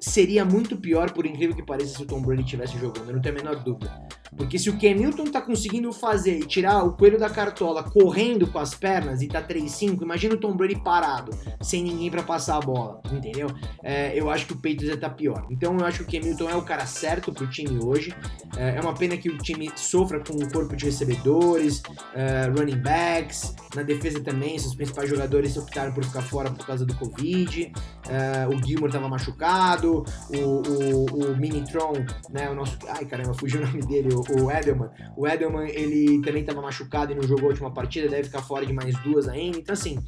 [0.00, 3.20] seria muito pior, por incrível que pareça, se o Tom Brady estivesse jogando, eu não
[3.20, 4.08] tenho a menor dúvida.
[4.36, 8.58] Porque se o Newton tá conseguindo fazer e tirar o coelho da cartola correndo com
[8.58, 12.60] as pernas e tá 3-5, imagina o Tom Brady parado, sem ninguém para passar a
[12.60, 13.48] bola, entendeu?
[13.82, 15.46] É, eu acho que o Patriots já tá pior.
[15.50, 18.14] Então eu acho que o Newton é o cara certo pro time hoje.
[18.56, 21.82] É, é uma pena que o time sofra com o corpo de recebedores,
[22.14, 26.84] é, running backs, na defesa também, seus principais jogadores optaram por ficar fora por causa
[26.84, 27.72] do Covid.
[28.08, 31.92] É, o Gilmore tava machucado, o, o, o Minitron,
[32.30, 32.76] né, o nosso...
[32.88, 34.90] Ai, caramba, fugiu o nome dele, o, Edelman.
[35.16, 38.66] O Edelman, ele também estava machucado e não jogou a última partida, deve ficar fora
[38.66, 39.58] de mais duas ainda.
[39.58, 39.98] Então, assim,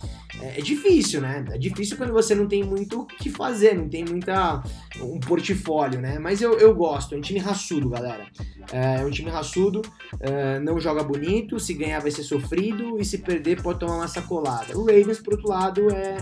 [0.40, 1.44] é, é difícil, né?
[1.50, 4.62] É difícil quando você não tem muito o que fazer, não tem muita.
[5.00, 6.18] um portfólio, né?
[6.18, 8.26] Mas eu, eu gosto, é um time raçudo, galera.
[8.72, 9.82] É, é um time raçudo,
[10.20, 14.08] é, não joga bonito, se ganhar vai ser sofrido e se perder pode tomar uma
[14.08, 14.76] sacolada.
[14.76, 16.18] O Ravens, por outro lado, é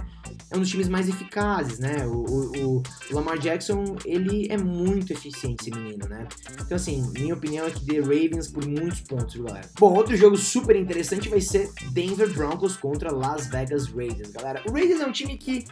[0.51, 2.07] é um dos times mais eficazes, né?
[2.07, 6.27] O, o, o, Lamar Jackson, ele é muito eficiente, esse menino, né?
[6.61, 9.69] Então, assim, minha opinião é que The Ravens por muitos pontos, galera.
[9.79, 14.63] Bom, outro jogo super interessante vai ser Denver Broncos contra Las Vegas Raiders, galera.
[14.69, 15.65] O Raiders é um time que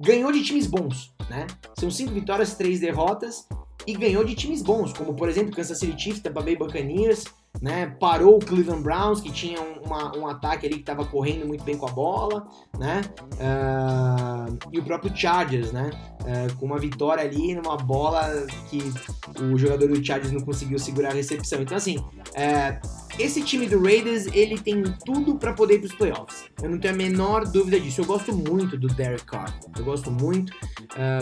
[0.00, 1.46] ganhou de times bons, né?
[1.78, 3.46] São cinco vitórias, três derrotas
[3.86, 7.24] e ganhou de times bons, como por exemplo Kansas City Chiefs, Tampa Bay Buccaneers,
[7.60, 7.86] né?
[8.00, 11.76] Parou o Cleveland Browns, que tinha uma, um ataque ali que estava correndo muito bem
[11.76, 12.46] com a bola,
[12.78, 13.02] né?
[13.34, 15.90] Uh, e o próprio Chargers, né?
[16.20, 18.78] Uh, com uma vitória ali numa bola que
[19.40, 21.62] o jogador do Chargers não conseguiu segurar a recepção.
[21.62, 22.88] Então, assim, uh,
[23.18, 26.44] esse time do Raiders, ele tem tudo para poder ir para os playoffs.
[26.60, 28.00] Eu não tenho a menor dúvida disso.
[28.00, 29.54] Eu gosto muito do Derek Carr.
[29.76, 30.52] Eu gosto muito.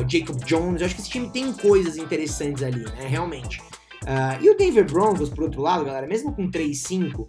[0.09, 0.81] Jacob Jones.
[0.81, 3.07] Eu acho que esse time tem coisas interessantes ali, né?
[3.07, 3.61] Realmente.
[4.03, 7.25] Uh, e o Denver Broncos, por outro lado, galera, mesmo com 3-5,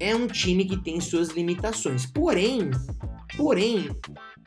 [0.00, 2.06] é um time que tem suas limitações.
[2.06, 2.70] Porém,
[3.36, 3.90] porém,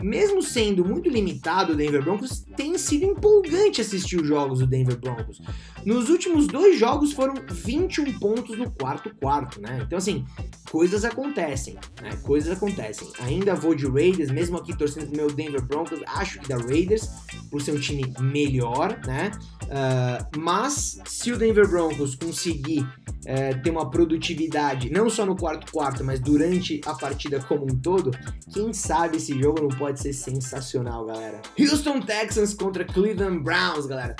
[0.01, 4.97] mesmo sendo muito limitado o Denver Broncos, tem sido empolgante assistir os jogos do Denver
[4.99, 5.41] Broncos.
[5.85, 9.81] Nos últimos dois jogos foram 21 pontos no quarto quarto, né?
[9.85, 10.25] Então assim,
[10.69, 12.15] coisas acontecem, né?
[12.23, 13.07] Coisas acontecem.
[13.19, 17.09] Ainda vou de Raiders, mesmo aqui torcendo pro meu Denver Broncos, acho que da Raiders,
[17.49, 19.31] por ser um time melhor, né?
[19.63, 25.71] Uh, mas se o Denver Broncos conseguir uh, ter uma produtividade, não só no quarto
[25.71, 28.11] quarto, mas durante a partida como um todo,
[28.53, 31.41] quem sabe esse jogo não pode ser sensacional, galera.
[31.57, 34.15] Houston Texans contra Cleveland Browns, galera.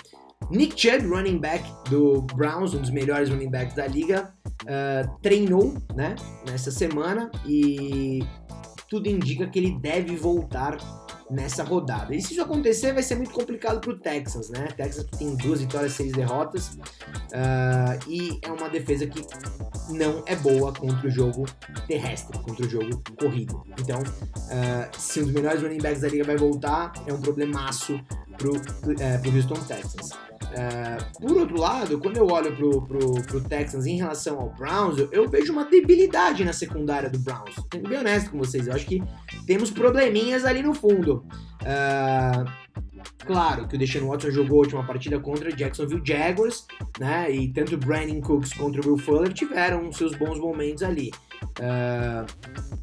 [0.49, 5.75] Nick Chubb, running back do Browns, um dos melhores running backs da liga, uh, treinou
[5.95, 6.15] né,
[6.49, 8.23] nessa semana e
[8.89, 10.77] tudo indica que ele deve voltar
[11.29, 12.15] nessa rodada.
[12.15, 14.67] E se isso acontecer, vai ser muito complicado para o Texans, né?
[14.75, 19.25] Texas tem duas vitórias, seis derrotas uh, e é uma defesa que
[19.89, 21.45] não é boa contra o jogo
[21.87, 23.63] terrestre, contra o jogo corrido.
[23.79, 27.99] Então, uh, se um dos melhores running backs da liga vai voltar, é um problemaço
[28.37, 28.53] pro,
[29.21, 30.28] pro Houston Texans.
[30.49, 34.97] Uh, por outro lado, quando eu olho pro, pro, pro Texans em relação ao Browns,
[34.97, 37.55] eu, eu, vejo uma debilidade na secundária do Browns.
[37.71, 39.03] Sendo bem honesto com vocês, eu acho que
[39.45, 41.23] temos probleminhas ali no fundo.
[41.61, 42.69] Uh,
[43.25, 46.65] Claro que o Deshaun Watson jogou a última partida contra Jacksonville Jaguars,
[46.99, 47.31] né?
[47.31, 51.11] E tanto Brandon Cooks contra o Will Fuller tiveram seus bons momentos ali.
[51.59, 52.25] Uh,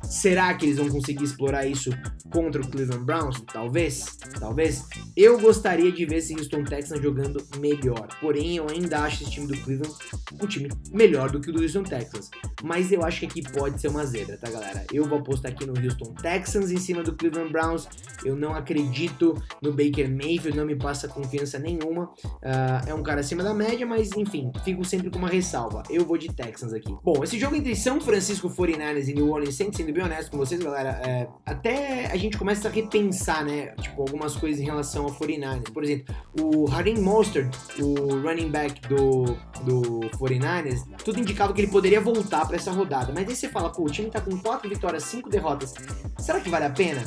[0.06, 1.90] será que eles vão conseguir explorar isso
[2.30, 3.40] contra o Cleveland Browns?
[3.52, 4.86] Talvez, talvez.
[5.16, 8.08] Eu gostaria de ver esse Houston Texans jogando melhor.
[8.20, 9.94] Porém, eu ainda acho esse time do Cleveland
[10.42, 12.30] um time melhor do que o do Houston Texans.
[12.62, 14.84] Mas eu acho que aqui pode ser uma zebra, tá, galera?
[14.92, 17.88] Eu vou apostar aqui no Houston Texans em cima do Cleveland Browns.
[18.24, 22.10] Eu não acredito no Baker Mayfield, não me passa confiança nenhuma.
[22.24, 25.82] Uh, é um cara acima da média, mas enfim, fico sempre com uma ressalva.
[25.88, 26.94] Eu vou de Texans aqui.
[27.02, 30.38] Bom, esse jogo entre São Francisco 49ers e New Orleans Saints, sendo bem honesto com
[30.38, 35.04] vocês, galera, é, até a gente começa a repensar, né, tipo, algumas coisas em relação
[35.04, 35.72] ao 49ers.
[35.72, 39.24] Por exemplo, o Harim Mostert, o running back do,
[39.64, 43.12] do 49ers, tudo indicava que ele poderia voltar para essa rodada.
[43.14, 45.74] Mas aí você fala, pô, o time tá com 4 vitórias, 5 derrotas.
[46.18, 47.02] Será que vale a pena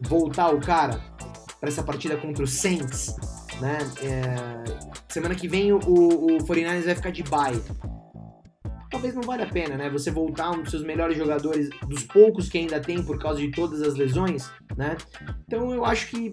[0.00, 1.00] voltar o cara
[1.60, 3.14] para essa partida contra o Saints?
[3.60, 3.78] Né?
[4.02, 4.64] É,
[5.08, 7.60] semana que vem o, o 49ers vai ficar de bye
[8.90, 9.90] talvez não vale a pena, né?
[9.90, 13.50] Você voltar um dos seus melhores jogadores, dos poucos que ainda tem por causa de
[13.50, 14.96] todas as lesões, né?
[15.46, 16.30] Então eu acho que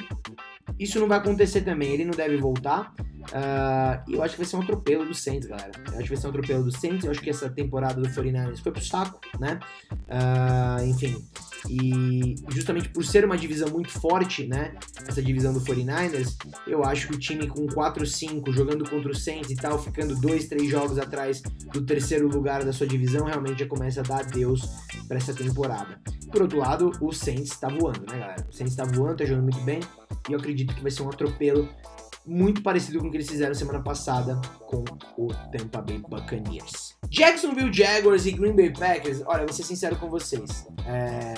[0.80, 1.94] isso não vai acontecer também.
[1.94, 2.94] Ele não deve voltar.
[3.26, 5.72] Uh, e eu acho que vai ser um atropelo do Saints, galera.
[5.88, 7.06] Eu acho que vai ser um atropelo do Saints.
[7.06, 9.60] Eu acho que essa temporada do 49ers foi pro saco, né?
[9.92, 11.24] Uh, enfim.
[11.70, 14.76] E justamente por ser uma divisão muito forte, né?
[15.08, 16.36] Essa divisão do 49ers,
[16.68, 20.48] eu acho que o time com 4-5, jogando contra o Saints e tal, ficando 2,
[20.48, 21.42] 3 jogos atrás
[21.74, 24.62] do terceiro lugar da sua divisão, realmente já começa a dar adeus
[25.08, 26.00] para essa temporada.
[26.32, 28.48] Por outro lado, o Saints tá voando, né, galera?
[28.50, 29.80] O Saints tá voando, tá jogando muito bem.
[30.30, 31.70] E eu acredito que vai ser um atropelo
[32.26, 34.84] muito parecido com o que eles fizeram semana passada com
[35.18, 36.96] o Tampa Bay Buccaneers.
[37.10, 40.68] Jacksonville Jaguars e Green Bay Packers, olha, vou ser sincero com vocês.
[40.86, 41.36] É...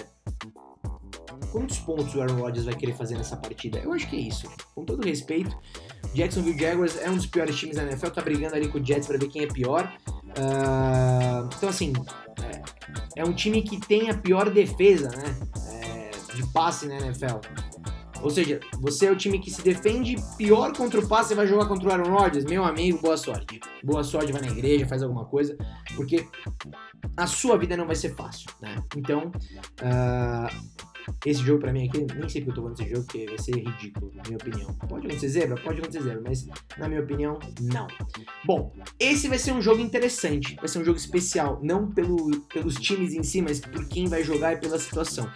[1.52, 3.80] Quantos pontos o Aaron Rodgers vai querer fazer nessa partida?
[3.80, 4.50] Eu acho que é isso.
[4.76, 5.56] Com todo respeito,
[6.13, 9.08] Jacksonville Jaguars é um dos piores times da NFL, tá brigando ali com o Jets
[9.08, 9.91] para ver quem é pior.
[10.08, 11.50] Uh...
[11.56, 11.93] Então, assim,
[13.15, 13.21] é...
[13.21, 15.36] é, um time que tem a pior defesa, né?
[15.71, 16.36] É...
[16.36, 17.38] De passe na NFL.
[18.21, 21.47] Ou seja, você é o time que se defende pior contra o passe e vai
[21.47, 22.45] jogar contra o Aaron Rodgers.
[22.45, 23.60] Meu amigo, boa sorte.
[23.84, 25.58] Boa sorte, vai na igreja, faz alguma coisa,
[25.95, 26.27] porque
[27.15, 28.75] a sua vida não vai ser fácil, né?
[28.95, 29.32] Então,
[29.82, 30.77] uh,
[31.25, 33.37] esse jogo para mim aqui, nem sei porque eu tô falando desse jogo, porque vai
[33.37, 34.73] ser ridículo, na minha opinião.
[34.73, 35.55] Pode acontecer zebra?
[35.61, 37.87] Pode acontecer zebra, mas na minha opinião, não.
[38.45, 42.75] Bom, esse vai ser um jogo interessante, vai ser um jogo especial, não pelo, pelos
[42.75, 45.29] times em si, mas por quem vai jogar e pela situação.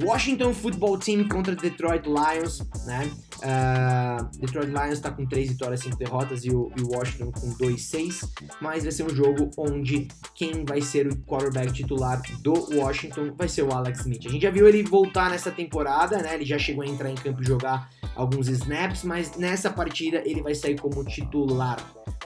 [0.00, 3.10] Washington Football Team contra Detroit Lions, né?
[3.36, 8.28] Uh, Detroit Lions está com 3 vitórias, 5 derrotas e o, e Washington com 2-6,
[8.60, 13.48] mas vai ser um jogo onde quem vai ser o quarterback titular do Washington vai
[13.48, 14.26] ser o Alex Smith.
[14.26, 16.34] A gente já viu ele voltar nessa temporada, né?
[16.34, 20.42] Ele já chegou a entrar em campo e jogar alguns snaps, mas nessa partida ele
[20.42, 21.78] vai sair como titular,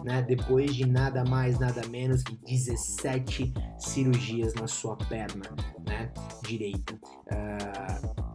[0.02, 0.22] né?
[0.22, 5.44] Depois de nada mais, nada menos que 17 cirurgias na sua perna,
[5.86, 6.10] né?
[6.42, 6.94] Direita.
[7.30, 8.27] Uh,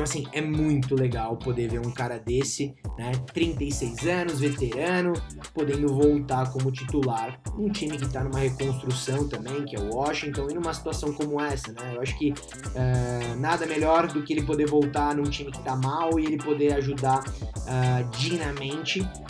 [0.00, 3.12] então, assim, é muito legal poder ver um cara desse, né?
[3.34, 5.12] 36 anos, veterano,
[5.52, 7.38] podendo voltar como titular.
[7.58, 11.38] Um time que tá numa reconstrução também, que é o Washington, e numa situação como
[11.38, 11.96] essa, né?
[11.96, 15.76] Eu acho que uh, nada melhor do que ele poder voltar num time que tá
[15.76, 18.10] mal e ele poder ajudar uh,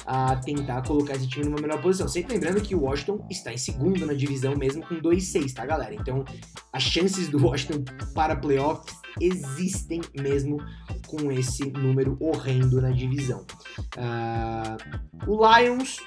[0.07, 2.07] a tentar colocar esse time numa melhor posição.
[2.07, 5.97] Sempre lembrando que o Washington está em segundo na divisão mesmo com 2-6, tá, galera?
[5.97, 6.25] Então,
[6.73, 7.83] as chances do Washington
[8.15, 10.59] para playoffs existem mesmo
[11.07, 13.45] com esse número horrendo na divisão.
[13.97, 15.99] Uh, o Lions,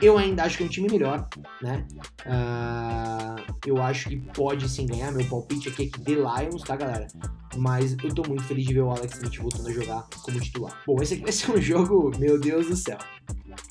[0.00, 1.28] eu ainda acho que é um time melhor,
[1.62, 1.86] né?
[2.26, 5.12] Uh, eu acho que pode sim ganhar.
[5.12, 7.08] Meu palpite aqui é que The Lions, tá, galera?
[7.56, 10.82] Mas eu tô muito feliz de ver o Alex Smith voltando a jogar como titular.
[10.86, 12.98] Bom, esse aqui vai ser um jogo, meu Deus do céu.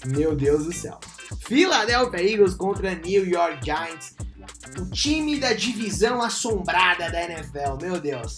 [0.06, 0.99] Meu Deus do céu.
[1.45, 4.15] Philadelphia Eagles contra New York Giants.
[4.79, 8.36] O time da divisão assombrada da NFL, meu Deus.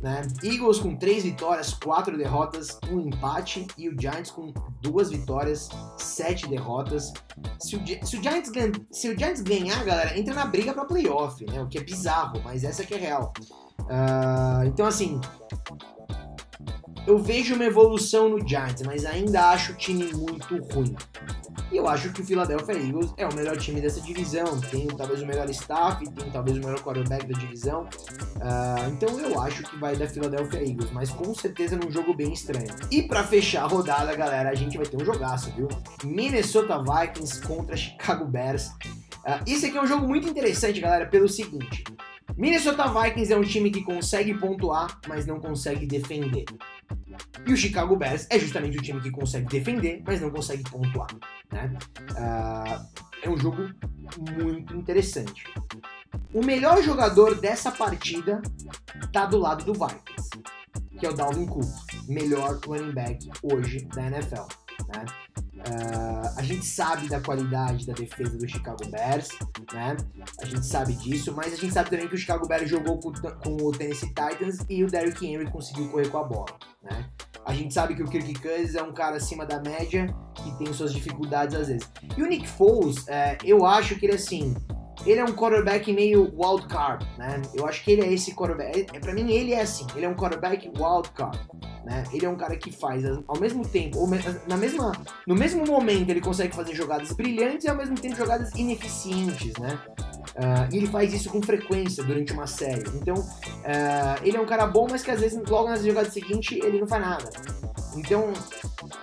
[0.00, 0.22] Né?
[0.42, 5.68] Eagles com três vitórias, quatro derrotas, um empate e o Giants com duas vitórias,
[5.98, 7.12] sete derrotas.
[7.60, 8.50] Se o, se o, Giants,
[8.90, 11.60] se o Giants ganhar, galera, entra na briga para playoff, né?
[11.60, 13.32] O que é bizarro, mas essa que é real.
[13.80, 15.20] Uh, então, assim,
[17.06, 20.94] eu vejo uma evolução no Giants, mas ainda acho o time muito ruim.
[21.72, 24.60] E eu acho que o Philadelphia Eagles é o melhor time dessa divisão.
[24.60, 27.82] Tem talvez o melhor staff, tem talvez o melhor quarterback da divisão.
[27.82, 32.32] Uh, então eu acho que vai dar Philadelphia Eagles, mas com certeza num jogo bem
[32.32, 32.68] estranho.
[32.90, 35.68] E para fechar a rodada, galera, a gente vai ter um jogaço, viu?
[36.04, 38.68] Minnesota Vikings contra Chicago Bears.
[39.24, 41.84] Uh, esse aqui é um jogo muito interessante, galera, pelo seguinte.
[42.40, 46.46] Minnesota Vikings é um time que consegue pontuar, mas não consegue defender.
[47.46, 51.08] E o Chicago Bears é justamente o time que consegue defender, mas não consegue pontuar.
[51.52, 51.70] Né?
[52.12, 53.68] Uh, é um jogo
[54.42, 55.44] muito interessante.
[56.32, 58.40] O melhor jogador dessa partida
[59.02, 60.30] está do lado do Vikings,
[60.98, 61.68] que é o Dalvin Cook,
[62.08, 64.46] melhor running back hoje da NFL.
[64.94, 65.04] Né?
[65.60, 69.28] Uh, a gente sabe da qualidade da defesa do Chicago Bears,
[69.72, 69.96] né?
[70.40, 73.12] A gente sabe disso, mas a gente sabe também que o Chicago Bears jogou com,
[73.12, 77.10] com o Tennessee Titans e o Derrick Henry conseguiu correr com a bola, né?
[77.44, 80.72] A gente sabe que o Kirk Cousins é um cara acima da média que tem
[80.72, 81.90] suas dificuldades às vezes.
[82.16, 84.54] E o Nick Foles, é, eu acho que ele assim,
[85.06, 87.40] ele é um quarterback meio wild card, né?
[87.54, 88.86] Eu acho que ele é esse quarterback.
[88.94, 91.38] É, para mim ele é assim, ele é um quarterback wild card,
[91.84, 92.04] né?
[92.12, 94.08] Ele é um cara que faz ao mesmo tempo, ou
[94.46, 94.92] na mesma,
[95.26, 99.78] no mesmo momento ele consegue fazer jogadas brilhantes e ao mesmo tempo jogadas ineficientes, né?
[100.30, 102.84] Uh, e ele faz isso com frequência durante uma série.
[102.94, 106.56] Então, uh, ele é um cara bom, mas que às vezes logo nas jogadas seguintes
[106.62, 107.30] ele não faz nada.
[107.96, 108.32] Então,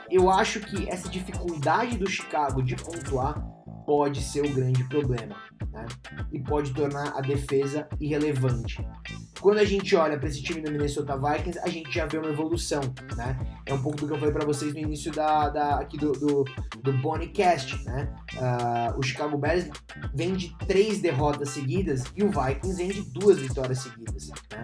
[0.10, 3.57] eu acho que essa dificuldade do Chicago de pontuar
[3.88, 5.38] pode ser o grande problema
[5.72, 5.86] né?
[6.34, 8.86] e pode tornar a defesa irrelevante.
[9.40, 12.28] Quando a gente olha para esse time do Minnesota Vikings, a gente já vê uma
[12.28, 12.82] evolução,
[13.16, 13.40] né?
[13.66, 16.12] É um pouco do que eu falei para vocês no início da, da aqui do,
[16.12, 16.44] do,
[16.84, 18.14] do né?
[18.34, 19.70] Uh, o Chicago Bears
[20.14, 24.64] vem de três derrotas seguidas e o Vikings vem de duas vitórias seguidas, né?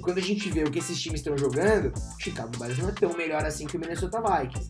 [0.00, 2.92] Quando a gente vê o que esses times estão jogando, o Chicago Bears não é
[2.92, 4.66] tão melhor assim que o Minnesota Vikings.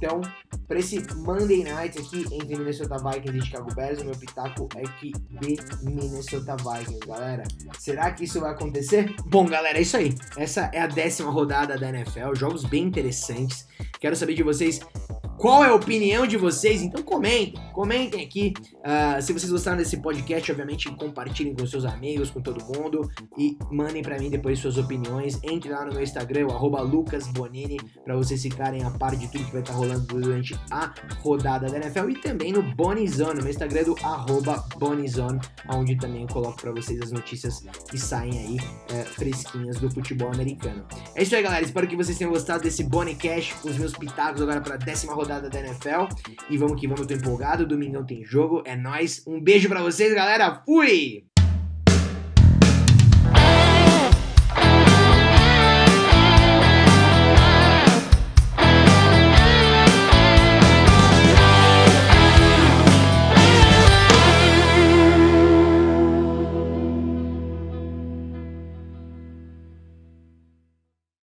[0.00, 0.22] Então,
[0.66, 4.82] para esse Monday Night aqui entre Minnesota Vikings e Chicago Bears, o meu pitaco é
[4.98, 7.42] que de Minnesota Vikings, galera.
[7.78, 9.14] Será que isso vai acontecer?
[9.26, 10.14] Bom, galera, é isso aí.
[10.38, 13.68] Essa é a décima rodada da NFL, jogos bem interessantes.
[14.00, 14.80] Quero saber de vocês
[15.40, 16.82] qual é a opinião de vocês?
[16.82, 18.52] Então comentem, comentem aqui.
[18.74, 23.56] Uh, se vocês gostaram desse podcast, obviamente compartilhem com seus amigos, com todo mundo e
[23.70, 25.40] mandem para mim depois suas opiniões.
[25.42, 29.62] Entre lá no meu Instagram, @lucasbonini, para vocês ficarem a par de tudo que vai
[29.62, 33.84] estar tá rolando durante a rodada da NFL e também no Bonizone, no meu Instagram
[33.84, 33.96] do
[34.78, 38.56] Bonizone, onde também eu coloco para vocês as notícias que saem aí
[38.90, 40.84] é, fresquinhas do futebol americano.
[41.14, 41.64] É isso aí, galera.
[41.64, 45.29] Espero que vocês tenham gostado desse Bonicast com os meus pitacos agora para décima rodada
[45.30, 46.12] rodada da NFL.
[46.50, 47.66] E vamos que vamos, eu tô empolgado.
[47.66, 49.24] Domingão tem jogo, é nós.
[49.26, 50.62] Um beijo para vocês, galera.
[50.64, 51.29] Fui!